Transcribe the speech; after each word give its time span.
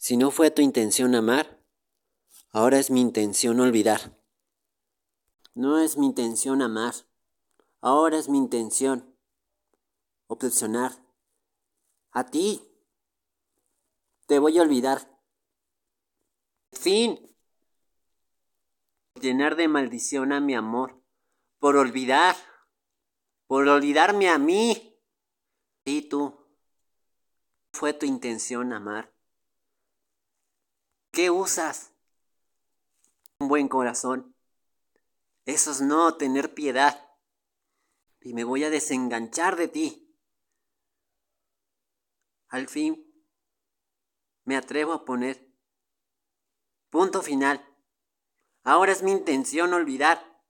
Si 0.00 0.16
no 0.16 0.30
fue 0.30 0.50
tu 0.50 0.62
intención 0.62 1.14
amar, 1.14 1.62
ahora 2.52 2.78
es 2.78 2.90
mi 2.90 3.02
intención 3.02 3.60
olvidar. 3.60 4.18
No 5.52 5.78
es 5.78 5.98
mi 5.98 6.06
intención 6.06 6.62
amar, 6.62 6.94
ahora 7.82 8.16
es 8.16 8.30
mi 8.30 8.38
intención 8.38 9.14
obsesionar. 10.26 11.04
A 12.12 12.24
ti 12.24 12.62
te 14.26 14.38
voy 14.38 14.56
a 14.56 14.62
olvidar. 14.62 15.20
Fin. 16.72 17.36
Llenar 19.20 19.54
de 19.54 19.68
maldición 19.68 20.32
a 20.32 20.40
mi 20.40 20.54
amor. 20.54 21.04
Por 21.58 21.76
olvidar. 21.76 22.36
Por 23.46 23.68
olvidarme 23.68 24.30
a 24.30 24.38
mí. 24.38 24.98
Y 25.84 26.08
tú. 26.08 26.46
Fue 27.74 27.92
tu 27.92 28.06
intención 28.06 28.72
amar. 28.72 29.19
¿Qué 31.10 31.28
usas? 31.28 31.92
Un 33.40 33.48
buen 33.48 33.68
corazón. 33.68 34.36
Eso 35.44 35.72
es 35.72 35.80
no 35.80 36.16
tener 36.16 36.54
piedad. 36.54 37.08
Y 38.20 38.34
me 38.34 38.44
voy 38.44 38.62
a 38.64 38.70
desenganchar 38.70 39.56
de 39.56 39.68
ti. 39.68 40.16
Al 42.48 42.68
fin, 42.68 43.12
me 44.44 44.56
atrevo 44.56 44.92
a 44.92 45.04
poner 45.04 45.52
punto 46.90 47.22
final. 47.22 47.64
Ahora 48.62 48.92
es 48.92 49.02
mi 49.02 49.10
intención 49.10 49.72
olvidar 49.72 50.44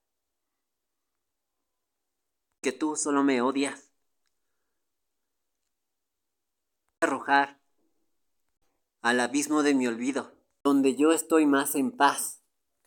que 2.61 2.71
tú 2.71 2.95
solo 2.95 3.23
me 3.23 3.41
odias. 3.41 3.91
Arrojar 6.99 7.59
al 9.01 9.19
abismo 9.19 9.63
de 9.63 9.73
mi 9.73 9.87
olvido 9.87 10.40
donde 10.63 10.95
yo 10.95 11.11
estoy 11.11 11.45
más 11.45 11.75
en 11.75 11.91
paz. 11.91 12.41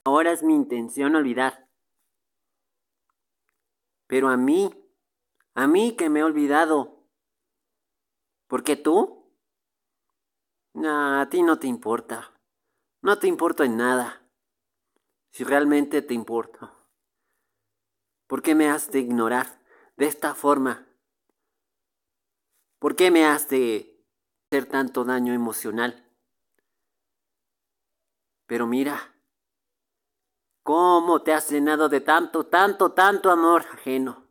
Ahora 0.05 0.33
es 0.33 0.43
mi 0.43 0.55
intención 0.55 1.17
olvidar. 1.17 1.69
Pero 4.07 4.29
a 4.29 4.37
mí, 4.37 4.71
a 5.55 5.67
mí 5.67 5.97
que 5.97 6.09
me 6.09 6.21
he 6.21 6.25
olvidado. 6.25 7.05
Porque 8.47 8.77
tú? 8.77 9.23
a 10.87 11.27
ti 11.31 11.43
no 11.43 11.59
te 11.59 11.67
importa. 11.67 12.33
No 13.01 13.19
te 13.19 13.27
importo 13.27 13.65
en 13.65 13.77
nada. 13.77 14.23
Si 15.31 15.45
realmente 15.45 16.03
te 16.03 16.15
importo. 16.15 16.71
¿Por 18.27 18.43
qué 18.43 18.55
me 18.55 18.69
has 18.69 18.91
de 18.91 19.01
ignorar 19.01 19.61
de 19.97 20.07
esta 20.07 20.35
forma? 20.35 20.87
¿Por 22.79 22.97
qué 22.97 23.11
me 23.11 23.25
has 23.25 23.49
de 23.49 24.05
hacer 24.51 24.67
tanto 24.67 25.05
daño 25.05 25.33
emocional? 25.33 26.04
Pero 28.47 28.67
mira, 28.67 29.15
cómo 30.63 31.23
te 31.23 31.33
has 31.33 31.51
llenado 31.51 31.89
de 31.89 32.01
tanto, 32.01 32.47
tanto, 32.47 32.93
tanto 32.93 33.31
amor 33.31 33.65
ajeno. 33.73 34.27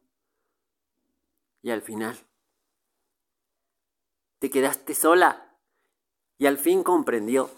Y 1.61 1.71
al 1.71 1.81
final, 1.81 2.17
te 4.39 4.49
quedaste 4.49 4.93
sola 4.93 5.57
y 6.37 6.47
al 6.47 6.57
fin 6.57 6.83
comprendió 6.83 7.49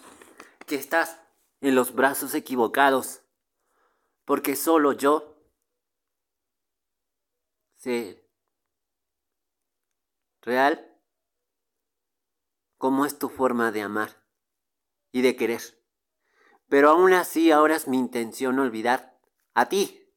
que 0.66 0.76
estás 0.76 1.20
en 1.60 1.74
los 1.74 1.94
brazos 1.94 2.34
equivocados, 2.34 3.22
porque 4.24 4.54
solo 4.54 4.92
yo 4.92 5.36
sé 7.76 8.24
real 10.42 10.96
cómo 12.78 13.04
es 13.06 13.18
tu 13.18 13.28
forma 13.28 13.72
de 13.72 13.82
amar 13.82 14.22
y 15.10 15.22
de 15.22 15.34
querer. 15.34 15.75
Pero 16.68 16.90
aún 16.90 17.12
así 17.12 17.50
ahora 17.50 17.76
es 17.76 17.86
mi 17.86 17.98
intención 17.98 18.58
olvidar 18.58 19.18
a 19.54 19.68
ti 19.68 20.12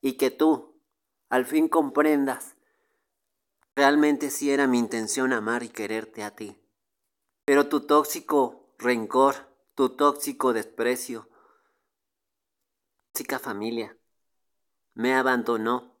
y 0.00 0.14
que 0.14 0.30
tú 0.30 0.80
al 1.28 1.46
fin 1.46 1.68
comprendas. 1.68 2.56
Realmente 3.74 4.30
sí 4.30 4.50
era 4.50 4.66
mi 4.66 4.78
intención 4.78 5.32
amar 5.32 5.62
y 5.62 5.68
quererte 5.68 6.22
a 6.22 6.34
ti. 6.34 6.60
Pero 7.44 7.68
tu 7.68 7.86
tóxico 7.86 8.74
rencor, 8.78 9.34
tu 9.74 9.96
tóxico 9.96 10.52
desprecio, 10.52 11.28
tóxica 13.12 13.38
familia, 13.38 13.96
me 14.94 15.14
abandonó 15.14 15.98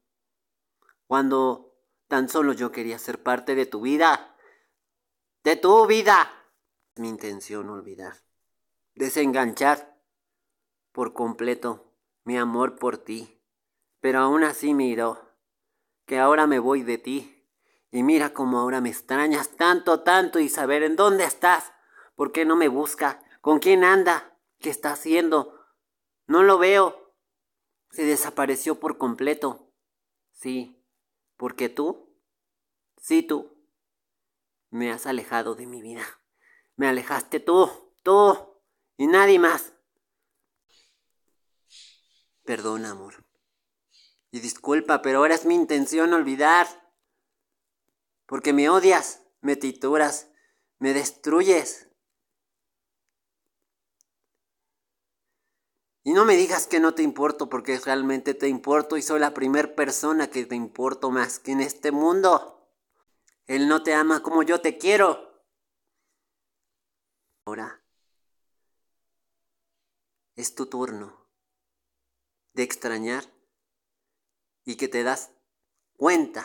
cuando 1.06 1.76
tan 2.08 2.28
solo 2.28 2.52
yo 2.52 2.70
quería 2.70 2.98
ser 2.98 3.22
parte 3.22 3.54
de 3.54 3.66
tu 3.66 3.80
vida, 3.80 4.36
de 5.42 5.56
tu 5.56 5.86
vida. 5.86 6.30
Mi 6.96 7.08
intención 7.08 7.68
olvidar, 7.70 8.22
desenganchar 8.94 9.93
por 10.94 11.12
completo 11.12 11.92
mi 12.22 12.38
amor 12.38 12.78
por 12.78 12.98
ti. 12.98 13.42
Pero 14.00 14.20
aún 14.20 14.44
así 14.44 14.74
miro 14.74 15.28
que 16.06 16.20
ahora 16.20 16.46
me 16.46 16.60
voy 16.60 16.82
de 16.82 16.98
ti. 16.98 17.30
Y 17.90 18.02
mira 18.02 18.32
cómo 18.32 18.58
ahora 18.58 18.80
me 18.80 18.90
extrañas 18.90 19.50
tanto, 19.56 20.02
tanto 20.02 20.38
y 20.38 20.48
saber 20.48 20.84
en 20.84 20.96
dónde 20.96 21.24
estás. 21.24 21.72
¿Por 22.14 22.30
qué 22.30 22.44
no 22.44 22.54
me 22.54 22.68
busca? 22.68 23.22
¿Con 23.40 23.58
quién 23.58 23.82
anda? 23.82 24.38
¿Qué 24.60 24.70
está 24.70 24.92
haciendo? 24.92 25.60
No 26.26 26.44
lo 26.44 26.58
veo. 26.58 27.12
Se 27.90 28.04
desapareció 28.04 28.78
por 28.78 28.96
completo. 28.96 29.72
Sí, 30.30 30.80
porque 31.36 31.68
tú, 31.68 32.16
sí 32.98 33.22
tú, 33.22 33.66
me 34.70 34.92
has 34.92 35.06
alejado 35.06 35.56
de 35.56 35.66
mi 35.66 35.82
vida. 35.82 36.04
Me 36.76 36.88
alejaste 36.88 37.40
tú, 37.40 37.68
tú 38.02 38.60
y 38.96 39.06
nadie 39.06 39.38
más. 39.38 39.73
Perdona, 42.44 42.90
amor. 42.90 43.24
Y 44.30 44.40
disculpa, 44.40 45.00
pero 45.00 45.18
ahora 45.18 45.34
es 45.34 45.46
mi 45.46 45.54
intención 45.54 46.12
olvidar. 46.12 46.66
Porque 48.26 48.52
me 48.52 48.68
odias, 48.68 49.22
me 49.40 49.56
tituras, 49.56 50.30
me 50.78 50.92
destruyes. 50.92 51.88
Y 56.02 56.12
no 56.12 56.26
me 56.26 56.36
digas 56.36 56.66
que 56.66 56.80
no 56.80 56.94
te 56.94 57.02
importo 57.02 57.48
porque 57.48 57.78
realmente 57.78 58.34
te 58.34 58.48
importo 58.48 58.98
y 58.98 59.02
soy 59.02 59.20
la 59.20 59.32
primera 59.32 59.74
persona 59.74 60.28
que 60.28 60.44
te 60.44 60.54
importo 60.54 61.10
más 61.10 61.38
que 61.38 61.52
en 61.52 61.62
este 61.62 61.92
mundo. 61.92 62.68
Él 63.46 63.68
no 63.68 63.82
te 63.82 63.94
ama 63.94 64.22
como 64.22 64.42
yo 64.42 64.60
te 64.60 64.76
quiero. 64.76 65.42
Ahora 67.46 67.82
es 70.36 70.54
tu 70.54 70.66
turno 70.66 71.23
de 72.54 72.62
extrañar 72.62 73.24
y 74.64 74.76
que 74.76 74.88
te 74.88 75.02
das 75.02 75.30
cuenta 75.96 76.44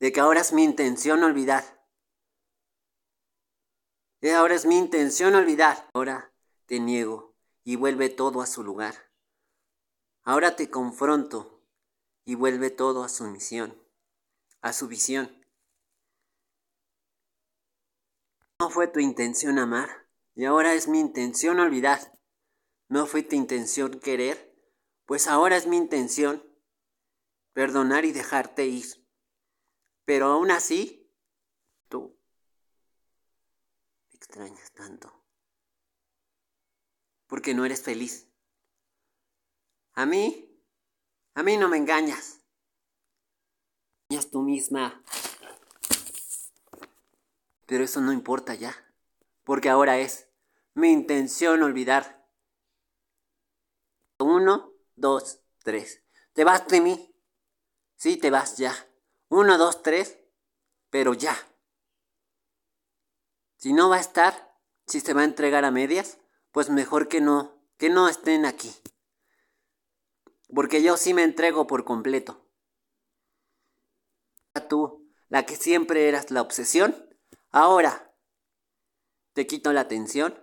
de 0.00 0.12
que 0.12 0.20
ahora 0.20 0.40
es 0.40 0.52
mi 0.52 0.64
intención 0.64 1.22
olvidar. 1.22 1.86
Y 4.20 4.30
ahora 4.30 4.54
es 4.54 4.66
mi 4.66 4.78
intención 4.78 5.34
olvidar. 5.34 5.88
Ahora 5.94 6.32
te 6.66 6.80
niego 6.80 7.34
y 7.64 7.76
vuelve 7.76 8.08
todo 8.08 8.40
a 8.40 8.46
su 8.46 8.62
lugar. 8.62 9.10
Ahora 10.22 10.56
te 10.56 10.70
confronto 10.70 11.64
y 12.24 12.36
vuelve 12.36 12.70
todo 12.70 13.02
a 13.02 13.08
su 13.08 13.24
misión, 13.24 13.76
a 14.60 14.72
su 14.72 14.86
visión. 14.86 15.44
No 18.60 18.70
fue 18.70 18.86
tu 18.86 19.00
intención 19.00 19.58
amar 19.58 20.08
y 20.36 20.44
ahora 20.44 20.74
es 20.74 20.86
mi 20.86 21.00
intención 21.00 21.58
olvidar. 21.58 22.16
No 22.88 23.06
fue 23.06 23.24
tu 23.24 23.34
intención 23.34 23.98
querer 23.98 24.51
pues 25.06 25.26
ahora 25.26 25.56
es 25.56 25.66
mi 25.66 25.76
intención 25.76 26.42
perdonar 27.52 28.04
y 28.04 28.12
dejarte 28.12 28.66
ir. 28.66 28.86
Pero 30.04 30.26
aún 30.26 30.50
así, 30.50 31.10
tú 31.88 32.18
me 34.10 34.16
extrañas 34.16 34.72
tanto. 34.72 35.12
Porque 37.26 37.54
no 37.54 37.64
eres 37.64 37.82
feliz. 37.82 38.28
A 39.94 40.06
mí, 40.06 40.50
a 41.34 41.42
mí 41.42 41.56
no 41.56 41.68
me 41.68 41.76
engañas. 41.76 42.40
Engañas 44.08 44.30
tú 44.30 44.42
misma. 44.42 45.02
Pero 47.66 47.84
eso 47.84 48.00
no 48.00 48.12
importa 48.12 48.54
ya. 48.54 48.74
Porque 49.44 49.68
ahora 49.68 49.98
es 49.98 50.28
mi 50.74 50.90
intención 50.90 51.62
olvidar. 51.62 52.26
Uno, 54.18 54.71
dos, 55.02 55.40
tres. 55.62 56.02
¿Te 56.32 56.44
vas 56.44 56.64
mí? 56.80 57.14
Sí, 57.96 58.16
te 58.16 58.30
vas 58.30 58.56
ya. 58.56 58.74
Uno, 59.28 59.58
dos, 59.58 59.82
tres. 59.82 60.18
Pero 60.88 61.12
ya. 61.12 61.36
Si 63.56 63.72
no 63.72 63.90
va 63.90 63.96
a 63.96 64.00
estar, 64.00 64.56
si 64.86 65.00
se 65.00 65.12
va 65.12 65.20
a 65.20 65.24
entregar 65.24 65.64
a 65.64 65.70
medias, 65.70 66.18
pues 66.52 66.70
mejor 66.70 67.08
que 67.08 67.20
no, 67.20 67.60
que 67.76 67.90
no 67.90 68.08
estén 68.08 68.46
aquí. 68.46 68.72
Porque 70.54 70.82
yo 70.82 70.96
sí 70.96 71.14
me 71.14 71.24
entrego 71.24 71.66
por 71.66 71.84
completo. 71.84 72.46
Tú, 74.68 75.10
la 75.28 75.44
que 75.46 75.56
siempre 75.56 76.08
eras 76.08 76.30
la 76.30 76.42
obsesión, 76.42 76.94
ahora 77.50 78.14
te 79.32 79.46
quito 79.46 79.72
la 79.72 79.80
atención 79.80 80.38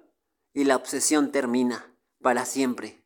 y 0.51 0.63
la 0.65 0.75
obsesión 0.75 1.31
termina 1.31 1.95
para 2.21 2.45
siempre. 2.45 2.98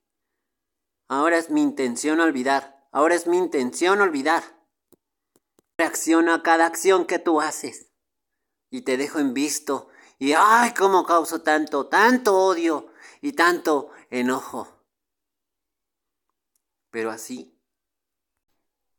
Ahora 1.14 1.38
es 1.38 1.52
mi 1.52 1.62
intención 1.62 2.20
olvidar, 2.22 2.88
ahora 2.92 3.14
es 3.14 3.28
mi 3.28 3.38
intención 3.38 4.02
olvidar. 4.02 4.44
Reacciono 5.78 6.34
a 6.34 6.42
cada 6.42 6.66
acción 6.66 7.06
que 7.06 7.20
tú 7.20 7.40
haces 7.40 7.92
y 8.72 8.82
te 8.82 8.98
dejo 8.98 9.20
en 9.20 9.36
visto 9.36 9.90
y 10.18 10.34
ay, 10.34 10.74
cómo 10.74 11.06
causo 11.06 11.44
tanto, 11.44 11.88
tanto 11.88 12.36
odio 12.36 12.92
y 13.22 13.34
tanto 13.34 13.92
enojo. 14.10 14.84
Pero 16.90 17.12
así, 17.12 17.62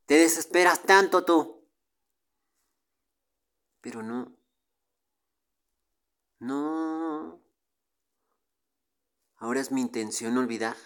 te 0.07 0.15
desesperas 0.15 0.85
tanto 0.85 1.25
tú. 1.25 1.69
Pero 3.81 4.05
no, 4.05 4.39
no. 6.39 7.41
Ahora 9.35 9.61
es 9.61 9.73
mi 9.73 9.81
intención 9.81 10.39
olvidar. 10.39 10.77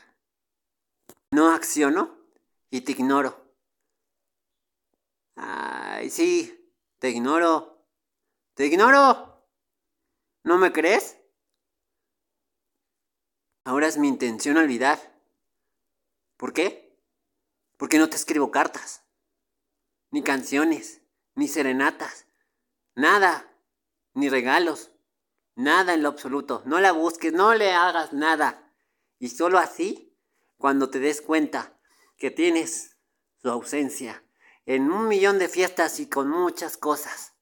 No 1.30 1.50
acciono 1.50 2.16
y 2.70 2.80
te 2.80 2.92
ignoro. 2.92 3.54
Ay, 5.36 6.10
sí, 6.10 6.72
te 6.98 7.10
ignoro. 7.10 7.84
Te 8.54 8.66
ignoro. 8.66 9.46
¿No 10.44 10.58
me 10.58 10.72
crees? 10.72 11.18
Ahora 13.64 13.86
es 13.86 13.98
mi 13.98 14.08
intención 14.08 14.56
olvidar. 14.56 14.98
¿Por 16.38 16.54
qué? 16.54 16.98
Porque 17.76 17.98
no 17.98 18.08
te 18.08 18.16
escribo 18.16 18.50
cartas, 18.50 19.04
ni 20.10 20.22
canciones, 20.22 21.02
ni 21.34 21.48
serenatas, 21.48 22.26
nada, 22.94 23.52
ni 24.14 24.28
regalos, 24.28 24.90
nada 25.54 25.92
en 25.92 26.02
lo 26.02 26.08
absoluto. 26.08 26.62
No 26.64 26.80
la 26.80 26.92
busques, 26.92 27.32
no 27.32 27.54
le 27.54 27.72
hagas 27.72 28.12
nada. 28.12 28.72
Y 29.18 29.28
solo 29.28 29.58
así, 29.58 30.07
cuando 30.58 30.90
te 30.90 30.98
des 30.98 31.22
cuenta 31.22 31.80
que 32.16 32.30
tienes 32.30 32.96
su 33.40 33.48
ausencia 33.48 34.24
en 34.66 34.90
un 34.90 35.08
millón 35.08 35.38
de 35.38 35.48
fiestas 35.48 35.98
y 36.00 36.08
con 36.10 36.28
muchas 36.28 36.76
cosas, 36.76 37.34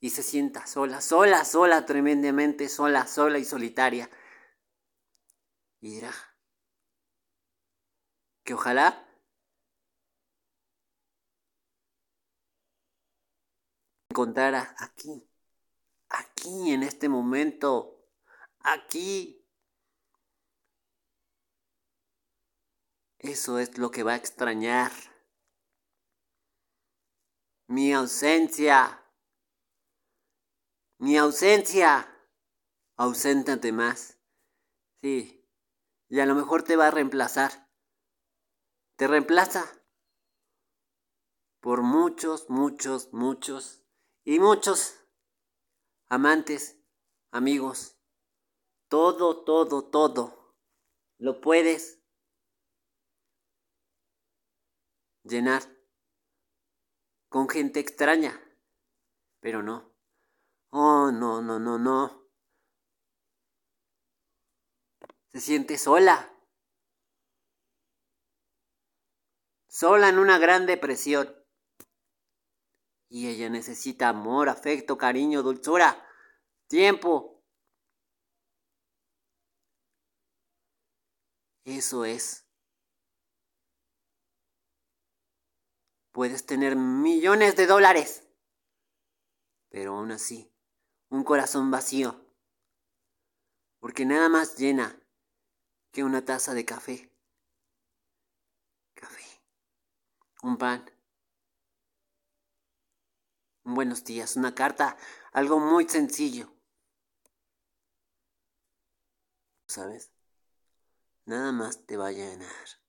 y 0.00 0.10
se 0.10 0.24
sienta 0.24 0.66
sola, 0.66 1.00
sola, 1.00 1.44
sola, 1.44 1.86
tremendamente 1.86 2.68
sola, 2.68 3.06
sola 3.06 3.38
y 3.38 3.44
solitaria, 3.44 4.10
y 5.80 5.94
dirá 5.94 6.12
que 8.44 8.54
ojalá 8.54 9.06
encontrara 14.10 14.74
aquí, 14.78 15.28
aquí 16.08 16.72
en 16.72 16.82
este 16.82 17.08
momento, 17.08 18.04
aquí. 18.60 19.41
Eso 23.22 23.60
es 23.60 23.78
lo 23.78 23.92
que 23.92 24.02
va 24.02 24.14
a 24.14 24.16
extrañar. 24.16 24.90
Mi 27.68 27.92
ausencia. 27.92 29.00
Mi 30.98 31.16
ausencia. 31.16 32.08
Auséntate 32.96 33.70
más. 33.70 34.18
Sí, 35.02 35.48
y 36.08 36.18
a 36.18 36.26
lo 36.26 36.34
mejor 36.34 36.64
te 36.64 36.74
va 36.74 36.88
a 36.88 36.90
reemplazar. 36.90 37.70
Te 38.96 39.06
reemplaza 39.06 39.64
por 41.60 41.82
muchos, 41.82 42.50
muchos, 42.50 43.12
muchos 43.12 43.84
y 44.24 44.40
muchos 44.40 44.98
amantes, 46.08 46.76
amigos. 47.30 47.96
Todo, 48.88 49.44
todo, 49.44 49.84
todo 49.84 50.56
lo 51.18 51.40
puedes 51.40 52.01
llenar 55.24 55.62
con 57.28 57.48
gente 57.48 57.80
extraña. 57.80 58.40
Pero 59.40 59.62
no. 59.62 59.92
Oh, 60.70 61.10
no, 61.10 61.42
no, 61.42 61.58
no, 61.58 61.78
no. 61.78 62.28
Se 65.28 65.40
siente 65.40 65.78
sola. 65.78 66.28
Sola 69.68 70.08
en 70.10 70.18
una 70.18 70.38
gran 70.38 70.66
depresión. 70.66 71.34
Y 73.08 73.28
ella 73.28 73.48
necesita 73.50 74.08
amor, 74.08 74.48
afecto, 74.48 74.96
cariño, 74.96 75.42
dulzura, 75.42 76.06
tiempo. 76.68 77.42
Eso 81.64 82.04
es. 82.04 82.41
Puedes 86.12 86.44
tener 86.44 86.76
millones 86.76 87.56
de 87.56 87.66
dólares, 87.66 88.22
pero 89.70 89.96
aún 89.96 90.12
así, 90.12 90.52
un 91.08 91.24
corazón 91.24 91.70
vacío. 91.70 92.22
Porque 93.78 94.04
nada 94.04 94.28
más 94.28 94.56
llena 94.58 95.00
que 95.90 96.04
una 96.04 96.22
taza 96.24 96.52
de 96.52 96.66
café. 96.66 97.10
Café. 98.94 99.24
Un 100.42 100.58
pan. 100.58 100.84
Buenos 103.64 104.04
días, 104.04 104.36
una 104.36 104.54
carta, 104.54 104.98
algo 105.32 105.60
muy 105.60 105.88
sencillo. 105.88 106.52
¿Sabes? 109.66 110.12
Nada 111.24 111.52
más 111.52 111.86
te 111.86 111.96
va 111.96 112.08
a 112.08 112.12
llenar 112.12 112.82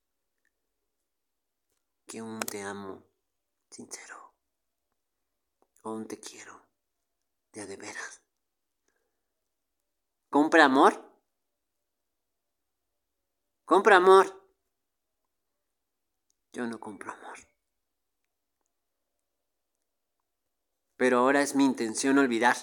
que 2.05 2.21
un 2.21 2.39
te 2.41 2.61
amo 2.61 3.12
sincero 3.73 4.23
un 5.83 6.07
te 6.07 6.19
quiero 6.19 6.65
de 7.51 7.65
de 7.65 7.75
veras. 7.75 8.21
¿Compra 10.29 10.65
amor? 10.65 10.93
Compra 13.65 13.97
amor. 13.97 14.27
Yo 16.53 16.65
no 16.67 16.79
compro 16.79 17.11
amor. 17.11 17.37
Pero 20.95 21.19
ahora 21.19 21.41
es 21.41 21.55
mi 21.55 21.65
intención 21.65 22.17
olvidar. 22.17 22.55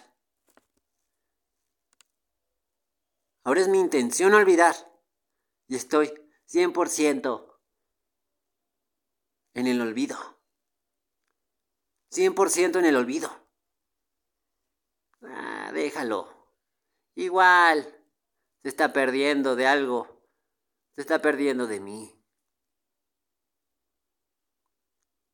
Ahora 3.44 3.60
es 3.60 3.68
mi 3.68 3.78
intención 3.78 4.34
olvidar. 4.34 4.74
Y 5.68 5.76
estoy 5.76 6.12
100% 6.46 7.60
en 9.54 9.66
el 9.66 9.80
olvido. 9.80 10.39
100% 12.10 12.78
en 12.78 12.84
el 12.84 12.96
olvido. 12.96 13.30
Ah, 15.22 15.70
déjalo. 15.72 16.28
Igual 17.14 17.94
se 18.62 18.68
está 18.68 18.92
perdiendo 18.92 19.56
de 19.56 19.66
algo 19.66 20.20
se 21.00 21.02
está 21.02 21.22
perdiendo 21.22 21.66
de 21.66 21.80
mí. 21.80 22.14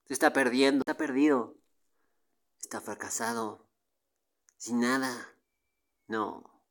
Se 0.05 0.13
está 0.13 0.33
perdiendo, 0.33 0.83
está 0.83 0.97
perdido. 0.97 1.57
Está 2.61 2.81
fracasado. 2.81 3.69
Sin 4.57 4.79
nada. 4.79 5.35
No. 6.07 6.63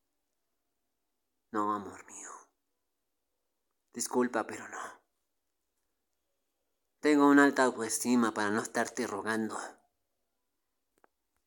No, 1.51 1.73
amor 1.73 2.05
mío. 2.05 2.29
Disculpa, 3.93 4.47
pero 4.47 4.65
no. 4.69 5.01
Tengo 7.01 7.27
una 7.27 7.43
alta 7.43 7.65
autoestima 7.65 8.33
para 8.33 8.49
no 8.49 8.61
estarte 8.61 9.07
rogando. 9.07 9.57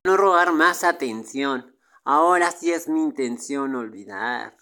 No 0.05 0.17
rogar 0.17 0.53
más 0.53 0.85
atención. 0.85 1.77
Ahora 2.05 2.51
sí 2.51 2.73
es 2.73 2.89
mi 2.89 3.03
intención 3.03 3.75
olvidar. 3.75 4.57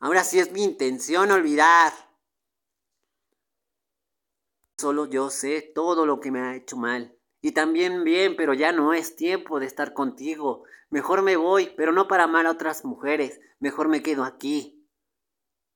Ahora 0.00 0.24
sí 0.24 0.38
es 0.38 0.52
mi 0.52 0.64
intención 0.64 1.30
olvidar. 1.30 1.92
Solo 4.76 5.06
yo 5.06 5.30
sé 5.30 5.62
todo 5.74 6.04
lo 6.04 6.20
que 6.20 6.30
me 6.30 6.40
ha 6.40 6.56
hecho 6.56 6.76
mal. 6.76 7.16
Y 7.40 7.52
también 7.52 8.04
bien, 8.04 8.36
pero 8.36 8.54
ya 8.54 8.72
no 8.72 8.92
es 8.92 9.16
tiempo 9.16 9.60
de 9.60 9.66
estar 9.66 9.94
contigo. 9.94 10.64
Mejor 10.90 11.22
me 11.22 11.36
voy, 11.36 11.72
pero 11.76 11.92
no 11.92 12.08
para 12.08 12.24
amar 12.24 12.46
a 12.46 12.50
otras 12.50 12.84
mujeres. 12.84 13.40
Mejor 13.60 13.88
me 13.88 14.02
quedo 14.02 14.24
aquí, 14.24 14.86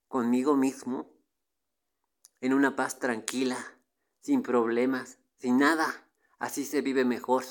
conmigo 0.08 0.56
mismo, 0.56 1.11
en 2.40 2.52
una 2.52 2.76
paz 2.76 2.99
tranquila, 2.99 3.56
sin 4.20 4.42
problemas, 4.42 5.18
sin 5.38 5.58
nada. 5.58 6.06
Así 6.38 6.64
se 6.64 6.82
vive 6.82 7.04
mejor. 7.04 7.44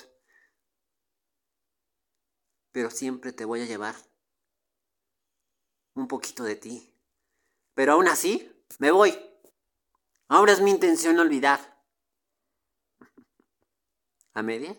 Pero 2.78 2.92
siempre 2.92 3.34
te 3.34 3.44
voy 3.44 3.62
a 3.62 3.66
llevar 3.66 3.96
un 5.96 6.08
poquito 6.08 6.44
de 6.44 6.56
ti. 6.56 6.94
Pero 7.74 7.94
aún 7.94 8.08
así, 8.08 8.56
me 8.78 8.92
voy. 8.92 9.18
Ahora 10.28 10.52
es 10.52 10.62
mi 10.62 10.70
intención 10.70 11.18
olvidar. 11.18 11.84
¿A 14.36 14.44
medias? 14.44 14.78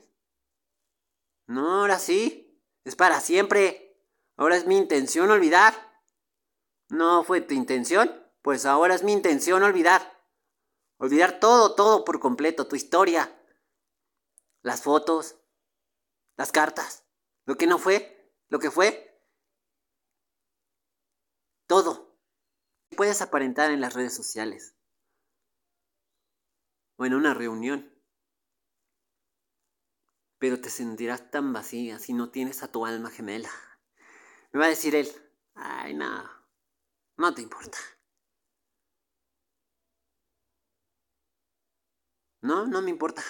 No, 1.48 1.80
ahora 1.80 1.98
sí. 1.98 2.62
Es 2.84 2.94
para 2.94 3.20
siempre. 3.20 4.00
Ahora 4.36 4.56
es 4.56 4.64
mi 4.64 4.76
intención 4.76 5.28
olvidar. 5.32 5.74
¿No 6.90 7.24
fue 7.24 7.40
tu 7.40 7.54
intención? 7.54 8.14
Pues 8.42 8.64
ahora 8.64 8.94
es 8.94 9.02
mi 9.02 9.12
intención 9.12 9.64
olvidar. 9.64 10.22
Olvidar 10.98 11.40
todo, 11.40 11.74
todo 11.74 12.04
por 12.04 12.20
completo, 12.20 12.68
tu 12.68 12.76
historia, 12.76 13.36
las 14.62 14.82
fotos, 14.82 15.34
las 16.36 16.52
cartas, 16.52 17.07
lo 17.48 17.56
que 17.56 17.66
no 17.66 17.78
fue, 17.78 18.30
lo 18.50 18.58
que 18.58 18.70
fue, 18.70 19.24
todo. 21.66 22.14
Puedes 22.94 23.22
aparentar 23.22 23.70
en 23.70 23.80
las 23.80 23.94
redes 23.94 24.14
sociales 24.14 24.76
o 26.96 27.06
en 27.06 27.14
una 27.14 27.32
reunión, 27.32 27.90
pero 30.38 30.60
te 30.60 30.68
sentirás 30.68 31.30
tan 31.30 31.54
vacía 31.54 31.98
si 31.98 32.12
no 32.12 32.30
tienes 32.30 32.62
a 32.62 32.70
tu 32.70 32.84
alma 32.84 33.08
gemela. 33.08 33.50
Me 34.52 34.60
va 34.60 34.66
a 34.66 34.68
decir 34.68 34.94
él, 34.94 35.08
ay, 35.54 35.94
no, 35.94 36.30
no 37.16 37.32
te 37.32 37.40
importa. 37.40 37.78
No, 42.42 42.66
no 42.66 42.82
me 42.82 42.90
importa. 42.90 43.22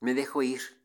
Me 0.00 0.12
dejo 0.12 0.42
ir. 0.42 0.83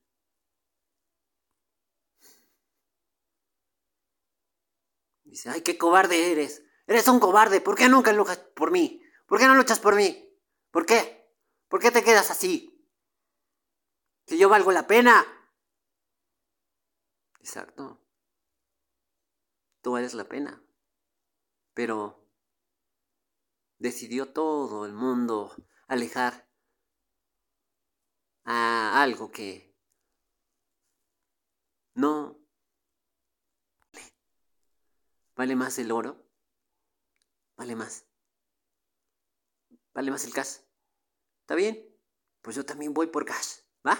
Dice, 5.29 5.49
ay, 5.49 5.61
qué 5.61 5.77
cobarde 5.77 6.31
eres. 6.31 6.63
Eres 6.87 7.07
un 7.07 7.19
cobarde. 7.19 7.61
¿Por 7.61 7.75
qué 7.75 7.87
nunca 7.87 8.11
luchas 8.11 8.39
por 8.39 8.71
mí? 8.71 9.01
¿Por 9.27 9.37
qué 9.39 9.45
no 9.45 9.53
luchas 9.55 9.79
por 9.79 9.95
mí? 9.95 10.35
¿Por 10.71 10.85
qué? 10.85 11.31
¿Por 11.67 11.79
qué 11.79 11.91
te 11.91 12.03
quedas 12.03 12.31
así? 12.31 12.83
Que 14.25 14.37
yo 14.39 14.49
valgo 14.49 14.71
la 14.71 14.87
pena. 14.87 15.25
Exacto. 17.39 18.01
Tú 19.81 19.91
vales 19.91 20.15
la 20.15 20.27
pena. 20.27 20.63
Pero 21.75 22.27
decidió 23.77 24.33
todo 24.33 24.85
el 24.85 24.93
mundo 24.93 25.55
alejar 25.87 26.49
a 28.45 29.01
algo 29.03 29.31
que 29.31 29.77
no 31.93 32.39
vale. 33.93 34.13
Vale 35.39 35.55
más 35.55 35.79
el 35.79 35.89
oro. 35.93 36.21
Vale 37.55 37.73
más. 37.73 38.05
Vale 39.93 40.11
más 40.11 40.25
el 40.25 40.33
gas. 40.33 40.65
¿Está 41.39 41.55
bien? 41.55 41.97
Pues 42.41 42.57
yo 42.57 42.65
también 42.65 42.93
voy 42.93 43.07
por 43.07 43.23
gas. 43.23 43.65
¿Va? 43.87 43.97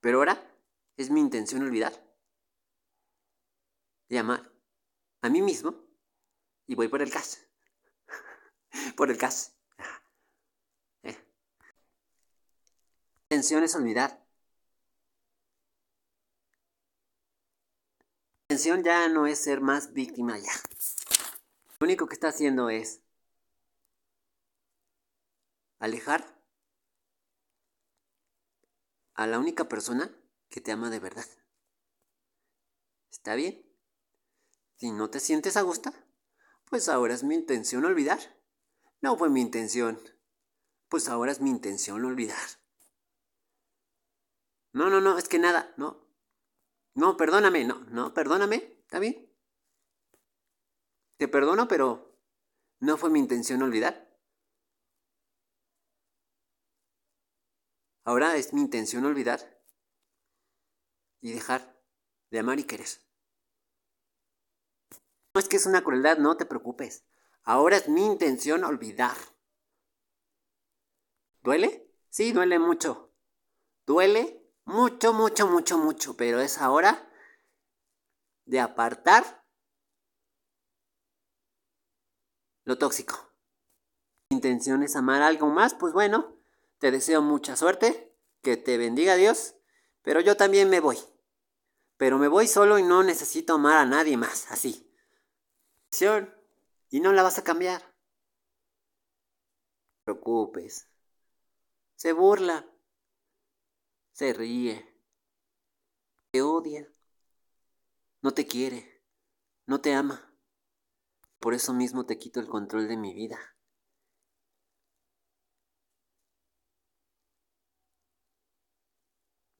Pero 0.00 0.18
ahora 0.18 0.44
es 0.96 1.08
mi 1.08 1.20
intención 1.20 1.62
olvidar. 1.62 1.92
Llamar 4.08 4.52
a 5.22 5.28
mí 5.28 5.40
mismo 5.40 5.86
y 6.66 6.74
voy 6.74 6.88
por 6.88 7.00
el 7.00 7.10
gas. 7.10 7.46
por 8.96 9.12
el 9.12 9.18
gas. 9.18 9.54
intención 13.30 13.62
es 13.62 13.76
olvidar. 13.76 14.27
Intención 18.58 18.82
ya 18.82 19.08
no 19.08 19.28
es 19.28 19.38
ser 19.38 19.60
más 19.60 19.92
víctima 19.92 20.36
ya. 20.36 20.50
Lo 21.78 21.84
único 21.84 22.08
que 22.08 22.14
está 22.14 22.26
haciendo 22.26 22.70
es 22.70 23.00
alejar 25.78 26.42
a 29.14 29.28
la 29.28 29.38
única 29.38 29.68
persona 29.68 30.10
que 30.50 30.60
te 30.60 30.72
ama 30.72 30.90
de 30.90 30.98
verdad. 30.98 31.24
¿Está 33.12 33.36
bien? 33.36 33.64
Si 34.74 34.90
no 34.90 35.08
te 35.08 35.20
sientes 35.20 35.56
a 35.56 35.62
gusto, 35.62 35.92
pues 36.64 36.88
ahora 36.88 37.14
es 37.14 37.22
mi 37.22 37.36
intención 37.36 37.84
olvidar. 37.84 38.18
No 39.00 39.16
fue 39.16 39.28
mi 39.28 39.40
intención. 39.40 40.00
Pues 40.88 41.08
ahora 41.08 41.30
es 41.30 41.40
mi 41.40 41.50
intención 41.50 42.04
olvidar. 42.04 42.48
No, 44.72 44.90
no, 44.90 45.00
no, 45.00 45.16
es 45.16 45.28
que 45.28 45.38
nada, 45.38 45.72
no. 45.76 46.07
No, 46.98 47.16
perdóname, 47.16 47.64
no, 47.64 47.78
no, 47.90 48.12
perdóname, 48.12 48.56
¿está 48.80 48.98
bien? 48.98 49.32
Te 51.16 51.28
perdono, 51.28 51.68
pero 51.68 52.18
no 52.80 52.96
fue 52.96 53.08
mi 53.08 53.20
intención 53.20 53.62
olvidar. 53.62 54.10
Ahora 58.02 58.36
es 58.36 58.52
mi 58.52 58.62
intención 58.62 59.04
olvidar 59.04 59.62
y 61.20 61.30
dejar 61.30 61.80
de 62.30 62.40
amar 62.40 62.58
y 62.58 62.64
querer. 62.64 62.88
No 65.34 65.40
es 65.40 65.48
que 65.48 65.56
es 65.58 65.66
una 65.66 65.84
crueldad, 65.84 66.18
no 66.18 66.36
te 66.36 66.46
preocupes. 66.46 67.04
Ahora 67.44 67.76
es 67.76 67.88
mi 67.88 68.04
intención 68.06 68.64
olvidar. 68.64 69.16
¿Duele? 71.44 71.94
Sí, 72.08 72.32
duele 72.32 72.58
mucho. 72.58 73.14
Duele 73.86 74.37
mucho, 74.68 75.14
mucho, 75.14 75.48
mucho, 75.48 75.78
mucho, 75.78 76.14
pero 76.14 76.40
es 76.40 76.58
ahora 76.58 77.10
de 78.44 78.60
apartar 78.60 79.42
lo 82.64 82.76
tóxico. 82.76 83.32
Intención 84.28 84.82
es 84.82 84.94
amar 84.94 85.22
algo 85.22 85.48
más, 85.48 85.72
pues 85.72 85.94
bueno, 85.94 86.36
te 86.78 86.90
deseo 86.90 87.22
mucha 87.22 87.56
suerte, 87.56 88.14
que 88.42 88.58
te 88.58 88.76
bendiga 88.76 89.16
Dios, 89.16 89.54
pero 90.02 90.20
yo 90.20 90.36
también 90.36 90.68
me 90.68 90.80
voy. 90.80 90.98
Pero 91.96 92.18
me 92.18 92.28
voy 92.28 92.46
solo 92.46 92.78
y 92.78 92.82
no 92.82 93.02
necesito 93.02 93.54
amar 93.54 93.78
a 93.78 93.86
nadie 93.86 94.18
más, 94.18 94.50
así. 94.52 94.92
Y 96.90 97.00
no 97.00 97.12
la 97.14 97.22
vas 97.22 97.38
a 97.38 97.44
cambiar. 97.44 97.80
No 97.80 97.88
te 99.98 100.04
preocupes. 100.04 100.86
Se 101.96 102.12
burla 102.12 102.66
se 104.18 104.32
ríe, 104.32 104.84
te 106.32 106.42
odia, 106.42 106.84
no 108.20 108.32
te 108.32 108.48
quiere, 108.48 109.04
no 109.66 109.80
te 109.80 109.94
ama. 109.94 110.34
Por 111.38 111.54
eso 111.54 111.72
mismo 111.72 112.04
te 112.04 112.18
quito 112.18 112.40
el 112.40 112.48
control 112.48 112.88
de 112.88 112.96
mi 112.96 113.14
vida. 113.14 113.38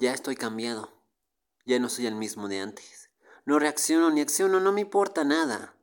Ya 0.00 0.12
estoy 0.12 0.34
cambiado, 0.34 0.90
ya 1.64 1.78
no 1.78 1.88
soy 1.88 2.06
el 2.06 2.16
mismo 2.16 2.48
de 2.48 2.58
antes. 2.58 3.12
No 3.44 3.60
reacciono 3.60 4.10
ni 4.10 4.22
acciono, 4.22 4.58
no 4.58 4.72
me 4.72 4.80
importa 4.80 5.22
nada. 5.22 5.76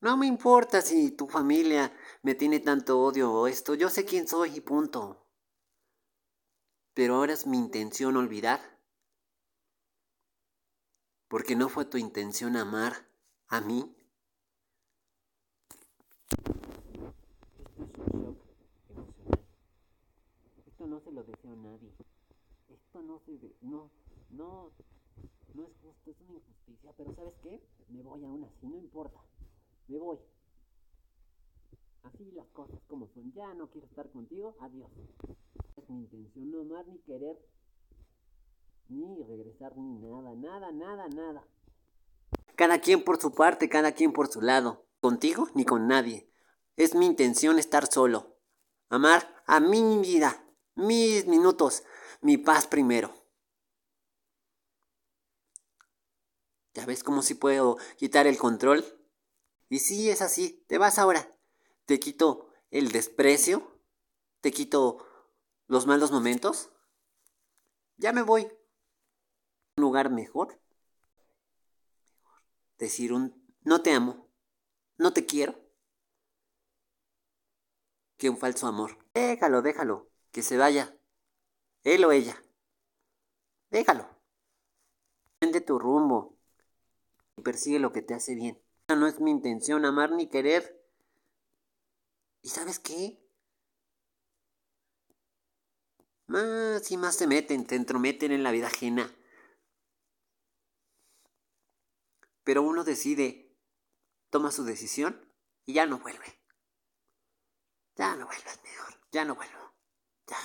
No 0.00 0.16
me 0.16 0.28
importa 0.28 0.80
si 0.80 1.10
tu 1.10 1.26
familia 1.26 1.92
me 2.22 2.36
tiene 2.36 2.60
tanto 2.60 3.00
odio 3.00 3.32
o 3.32 3.48
esto, 3.48 3.74
yo 3.74 3.90
sé 3.90 4.04
quién 4.04 4.28
soy 4.28 4.58
y 4.58 4.60
punto. 4.60 5.25
Pero 6.96 7.16
ahora 7.16 7.34
es 7.34 7.46
mi 7.46 7.58
intención 7.58 8.16
olvidar. 8.16 8.58
Porque 11.28 11.54
no 11.54 11.68
fue 11.68 11.84
tu 11.84 11.98
intención 11.98 12.56
amar 12.56 13.06
a 13.48 13.60
mí. 13.60 13.94
Esto 20.66 20.86
no 20.86 20.98
se 21.00 21.12
lo 21.12 21.22
deseo 21.22 21.52
a 21.52 21.56
nadie. 21.56 21.92
Esto 22.70 23.02
no 23.02 23.20
se 23.26 23.32
no 23.60 23.90
no 24.30 24.72
no 25.52 25.64
es 25.64 25.72
justo, 25.82 26.10
es 26.10 26.16
una 26.22 26.32
injusticia, 26.38 26.94
pero 26.96 27.14
¿sabes 27.14 27.34
qué? 27.42 27.62
Me 27.90 28.00
voy 28.00 28.24
aún 28.24 28.44
así, 28.44 28.66
no 28.66 28.78
importa. 28.78 29.20
Me 29.88 29.98
voy. 29.98 30.16
Así 32.06 32.30
las 32.32 32.46
cosas 32.48 32.80
como 32.86 33.08
son. 33.14 33.32
Ya 33.32 33.52
no 33.54 33.68
quiero 33.70 33.86
estar 33.86 34.10
contigo. 34.10 34.56
Adiós 34.60 34.90
es 35.76 35.90
mi 35.90 36.00
intención 36.00 36.50
no 36.50 36.60
amar 36.60 36.86
ni 36.88 36.98
querer, 37.00 37.36
ni 38.88 39.22
regresar 39.24 39.76
ni 39.76 39.98
nada, 39.98 40.34
nada, 40.34 40.72
nada, 40.72 41.08
nada. 41.08 41.46
Cada 42.54 42.80
quien 42.80 43.04
por 43.04 43.20
su 43.20 43.32
parte, 43.32 43.68
cada 43.68 43.92
quien 43.92 44.12
por 44.12 44.28
su 44.28 44.40
lado. 44.40 44.86
Contigo 45.00 45.48
ni 45.54 45.64
con 45.64 45.86
nadie. 45.86 46.30
Es 46.76 46.94
mi 46.94 47.06
intención 47.06 47.58
estar 47.58 47.86
solo. 47.86 48.38
Amar 48.88 49.42
a 49.46 49.60
mi 49.60 49.98
vida, 49.98 50.44
mis 50.74 51.26
minutos, 51.26 51.84
mi 52.20 52.38
paz 52.38 52.66
primero. 52.66 53.12
¿Ya 56.74 56.86
ves 56.86 57.02
cómo 57.02 57.22
si 57.22 57.34
puedo 57.34 57.76
quitar 57.96 58.26
el 58.26 58.38
control? 58.38 58.84
Y 59.68 59.80
si 59.80 60.10
es 60.10 60.22
así, 60.22 60.64
te 60.68 60.78
vas 60.78 60.98
ahora. 60.98 61.35
Te 61.86 62.00
quito 62.00 62.50
el 62.70 62.90
desprecio, 62.90 63.80
te 64.40 64.50
quito 64.50 65.06
los 65.68 65.86
malos 65.86 66.10
momentos, 66.10 66.70
ya 67.96 68.12
me 68.12 68.22
voy. 68.22 68.42
Un 69.76 69.82
lugar 69.82 70.10
mejor. 70.10 70.60
Decir 72.78 73.12
un 73.12 73.46
no 73.62 73.82
te 73.82 73.92
amo, 73.92 74.28
no 74.98 75.12
te 75.12 75.26
quiero. 75.26 75.54
Que 78.18 78.30
un 78.30 78.36
falso 78.36 78.66
amor. 78.66 78.98
Déjalo, 79.14 79.62
déjalo, 79.62 80.10
que 80.30 80.42
se 80.42 80.56
vaya. 80.56 80.96
Él 81.84 82.04
o 82.04 82.12
ella. 82.12 82.42
Déjalo. 83.70 84.08
Vende 85.40 85.60
tu 85.60 85.78
rumbo. 85.78 86.36
persigue 87.44 87.78
lo 87.78 87.92
que 87.92 88.02
te 88.02 88.14
hace 88.14 88.34
bien. 88.34 88.60
No 88.88 89.06
es 89.06 89.20
mi 89.20 89.30
intención 89.30 89.84
amar 89.84 90.12
ni 90.12 90.28
querer. 90.28 90.75
¿Y 92.46 92.48
sabes 92.48 92.78
qué? 92.78 93.18
Más 96.28 96.88
y 96.92 96.96
más 96.96 97.16
se 97.16 97.26
meten, 97.26 97.66
te 97.66 97.74
entrometen 97.74 98.30
en 98.30 98.44
la 98.44 98.52
vida 98.52 98.68
ajena. 98.68 99.12
Pero 102.44 102.62
uno 102.62 102.84
decide, 102.84 103.52
toma 104.30 104.52
su 104.52 104.62
decisión 104.62 105.28
y 105.64 105.72
ya 105.72 105.86
no 105.86 105.98
vuelve. 105.98 106.40
Ya 107.96 108.14
no 108.14 108.26
vuelvas 108.26 108.60
mejor, 108.62 108.94
ya 109.10 109.24
no 109.24 109.34
vuelvo. 109.34 109.74
Ya. 110.28 110.38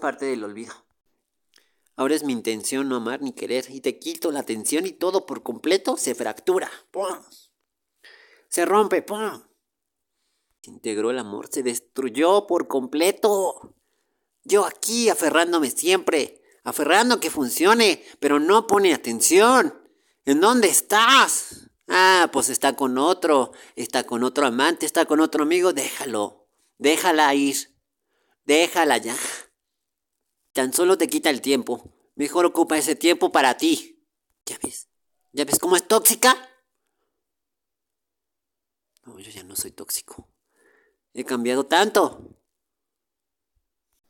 Parte 0.00 0.24
del 0.24 0.44
olvido. 0.44 0.72
Ahora 1.96 2.14
es 2.14 2.24
mi 2.24 2.32
intención 2.32 2.88
no 2.88 2.96
amar 2.96 3.20
ni 3.20 3.34
querer 3.34 3.66
y 3.68 3.82
te 3.82 3.98
quito 3.98 4.32
la 4.32 4.40
atención 4.40 4.86
y 4.86 4.92
todo 4.92 5.26
por 5.26 5.42
completo 5.42 5.98
se 5.98 6.14
fractura. 6.14 6.70
¡Pum! 6.90 7.22
Se 8.48 8.64
rompe. 8.64 9.02
¡Pum! 9.02 9.49
Integró 10.62 11.10
el 11.10 11.18
amor, 11.18 11.48
se 11.50 11.62
destruyó 11.62 12.46
por 12.46 12.68
completo. 12.68 13.74
Yo 14.44 14.64
aquí 14.66 15.08
aferrándome 15.08 15.70
siempre, 15.70 16.42
aferrando 16.64 17.20
que 17.20 17.30
funcione, 17.30 18.04
pero 18.18 18.38
no 18.38 18.66
pone 18.66 18.92
atención. 18.92 19.88
¿En 20.24 20.40
dónde 20.40 20.68
estás? 20.68 21.70
Ah, 21.88 22.28
pues 22.32 22.50
está 22.50 22.76
con 22.76 22.98
otro, 22.98 23.52
está 23.74 24.04
con 24.04 24.22
otro 24.22 24.46
amante, 24.46 24.86
está 24.86 25.06
con 25.06 25.20
otro 25.20 25.42
amigo, 25.42 25.72
déjalo, 25.72 26.46
déjala 26.78 27.34
ir, 27.34 27.74
déjala 28.44 28.98
ya. 28.98 29.16
Tan 30.52 30.72
solo 30.72 30.98
te 30.98 31.08
quita 31.08 31.30
el 31.30 31.40
tiempo. 31.40 31.92
Mejor 32.16 32.44
ocupa 32.44 32.76
ese 32.76 32.94
tiempo 32.94 33.32
para 33.32 33.56
ti. 33.56 34.04
¿Ya 34.44 34.58
ves? 34.62 34.88
¿Ya 35.32 35.44
ves 35.44 35.58
cómo 35.58 35.76
es 35.76 35.86
tóxica? 35.86 36.36
No, 39.04 39.18
yo 39.18 39.30
ya 39.30 39.42
no 39.42 39.56
soy 39.56 39.70
tóxico. 39.70 40.28
He 41.12 41.24
cambiado 41.24 41.66
tanto. 41.66 42.36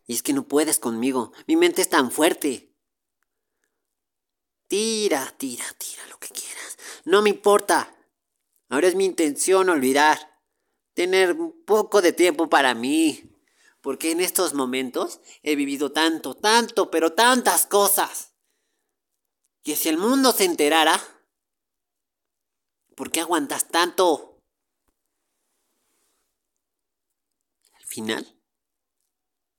Y 0.06 0.14
es 0.14 0.22
que 0.22 0.32
no 0.32 0.46
puedes 0.46 0.78
conmigo. 0.78 1.32
Mi 1.46 1.56
mente 1.56 1.82
es 1.82 1.88
tan 1.88 2.10
fuerte. 2.10 2.74
Tira, 4.66 5.34
tira, 5.36 5.64
tira 5.78 6.06
lo 6.08 6.18
que 6.18 6.28
quieras. 6.28 6.78
No 7.04 7.22
me 7.22 7.30
importa. 7.30 7.96
Ahora 8.68 8.88
es 8.88 8.94
mi 8.94 9.04
intención 9.04 9.68
olvidar. 9.68 10.40
Tener 10.94 11.32
un 11.32 11.64
poco 11.64 12.02
de 12.02 12.12
tiempo 12.12 12.48
para 12.48 12.74
mí. 12.74 13.30
Porque 13.80 14.10
en 14.10 14.20
estos 14.20 14.52
momentos 14.52 15.20
he 15.42 15.56
vivido 15.56 15.92
tanto, 15.92 16.34
tanto, 16.34 16.90
pero 16.90 17.12
tantas 17.14 17.66
cosas. 17.66 18.34
Que 19.62 19.76
si 19.76 19.88
el 19.88 19.98
mundo 19.98 20.32
se 20.32 20.44
enterara, 20.44 21.00
¿por 22.94 23.10
qué 23.10 23.20
aguantas 23.20 23.68
tanto? 23.68 24.38
Al 27.72 27.79
final, 27.90 28.40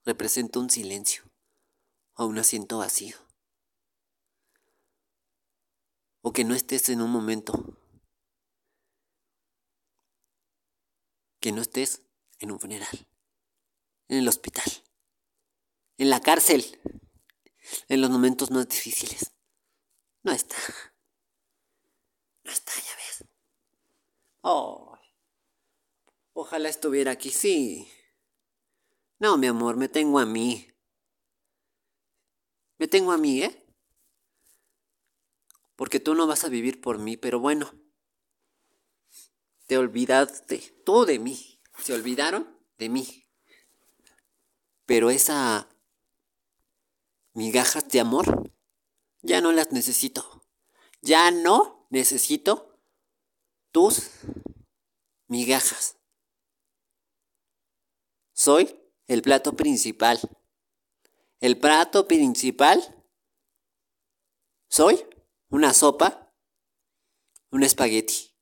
representa 0.06 0.60
un 0.60 0.70
silencio 0.70 1.24
o 2.16 2.26
un 2.26 2.40
asiento 2.40 2.80
vacío. 2.80 3.18
O 6.22 6.34
que 6.34 6.44
no 6.44 6.56
estés 6.56 6.90
en 6.90 7.02
un 7.02 7.12
momento. 7.12 7.78
Que 11.40 11.52
no 11.52 11.62
estés 11.62 12.02
en 12.40 12.52
un 12.52 12.60
funeral 12.60 13.08
en 14.12 14.18
el 14.18 14.28
hospital, 14.28 14.66
en 15.98 16.10
la 16.10 16.20
cárcel, 16.20 16.82
en 17.88 18.02
los 18.02 18.10
momentos 18.10 18.52
más 18.52 18.68
difíciles. 18.68 19.32
No 20.24 20.34
está. 20.34 20.58
No 22.44 22.52
está, 22.52 22.74
ya 22.74 22.96
ves. 22.98 23.24
Oh, 24.42 24.98
ojalá 26.34 26.68
estuviera 26.68 27.12
aquí, 27.12 27.30
sí. 27.30 27.90
No, 29.22 29.38
mi 29.38 29.46
amor, 29.46 29.78
me 29.78 29.88
tengo 29.88 30.18
a 30.18 30.26
mí. 30.26 30.68
Me 32.80 32.88
tengo 32.88 33.12
a 33.12 33.20
mí, 33.20 33.44
¿eh? 33.44 33.64
Porque 35.76 36.00
tú 36.00 36.16
no 36.16 36.26
vas 36.26 36.44
a 36.44 36.50
vivir 36.50 36.82
por 36.82 36.98
mí, 36.98 37.18
pero 37.18 37.40
bueno. 37.40 37.72
Te 39.68 39.78
olvidaste 39.78 40.58
tú 40.84 41.06
de 41.06 41.20
mí. 41.20 41.62
Se 41.78 41.94
olvidaron 41.94 42.58
de 42.80 42.90
mí. 42.90 43.28
Pero 44.88 45.12
esa 45.12 45.70
migajas 47.34 47.88
de 47.90 48.00
amor 48.00 48.52
ya 49.22 49.40
no 49.40 49.52
las 49.52 49.72
necesito. 49.72 50.48
Ya 51.02 51.30
no 51.30 51.86
necesito 51.92 52.76
tus 53.72 54.10
migajas. 55.28 55.98
Soy 58.34 58.81
el 59.12 59.22
plato 59.22 59.58
principal. 59.58 60.22
El 61.42 61.60
plato 61.60 62.08
principal 62.08 63.04
soy 64.70 65.06
una 65.50 65.74
sopa, 65.74 66.34
un 67.50 67.64
espagueti. 67.64 68.34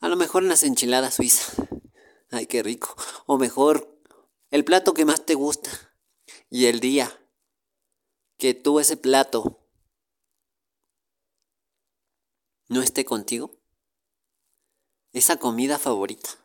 A 0.00 0.08
lo 0.08 0.16
mejor 0.16 0.42
unas 0.42 0.64
enchiladas 0.64 1.14
suizas. 1.14 1.54
Ay, 2.32 2.46
qué 2.46 2.64
rico. 2.64 2.96
O 3.26 3.38
mejor 3.38 4.02
el 4.50 4.64
plato 4.64 4.94
que 4.94 5.04
más 5.04 5.24
te 5.24 5.34
gusta 5.34 5.70
y 6.50 6.66
el 6.66 6.80
día 6.80 7.16
que 8.36 8.52
tú 8.52 8.80
ese 8.80 8.96
plato 8.96 9.64
no 12.68 12.82
esté 12.82 13.04
contigo, 13.04 13.62
esa 15.12 15.36
comida 15.36 15.78
favorita, 15.78 16.43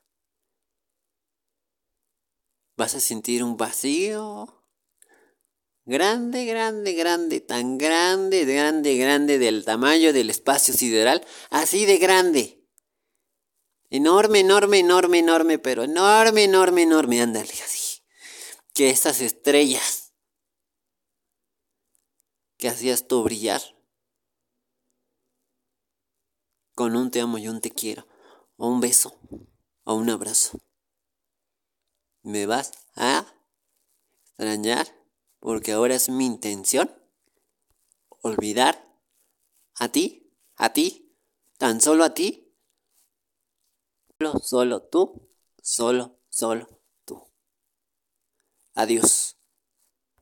vas 2.79 2.95
a 2.95 3.01
sentir 3.01 3.43
un 3.43 3.57
vacío 3.57 4.63
grande, 5.85 6.45
grande, 6.45 6.93
grande, 6.93 7.41
tan 7.41 7.77
grande, 7.77 8.45
grande, 8.45 8.95
grande 8.95 9.37
del 9.37 9.65
tamaño 9.65 10.13
del 10.13 10.29
espacio 10.29 10.73
sideral, 10.73 11.25
así 11.49 11.85
de 11.85 11.97
grande. 11.97 12.63
Enorme, 13.89 14.39
enorme, 14.39 14.79
enorme, 14.79 15.19
enorme, 15.19 15.59
pero 15.59 15.83
enorme, 15.83 16.45
enorme, 16.45 16.83
enorme, 16.83 17.21
ándale, 17.21 17.51
así 17.51 18.01
que 18.73 18.91
esas 18.91 19.19
estrellas 19.19 20.13
que 22.57 22.69
hacías 22.69 23.07
tú 23.07 23.23
brillar 23.23 23.61
con 26.75 26.95
un 26.95 27.11
te 27.11 27.19
amo 27.19 27.39
y 27.39 27.49
un 27.49 27.59
te 27.59 27.71
quiero, 27.71 28.07
o 28.55 28.69
un 28.69 28.79
beso, 28.79 29.19
o 29.83 29.95
un 29.95 30.09
abrazo. 30.09 30.61
Me 32.29 32.45
vas 32.45 32.73
a 32.95 33.25
extrañar 34.37 34.87
porque 35.39 35.71
ahora 35.71 35.95
es 35.95 36.09
mi 36.09 36.27
intención 36.27 36.91
olvidar 38.21 38.87
a 39.73 39.89
ti, 39.89 40.31
a 40.55 40.71
ti, 40.71 41.15
tan 41.57 41.81
solo 41.81 42.03
a 42.03 42.13
ti, 42.13 42.53
solo, 44.19 44.39
solo 44.43 44.81
tú, 44.83 45.27
solo, 45.59 46.19
solo 46.29 46.67
Adiós. 48.75 49.38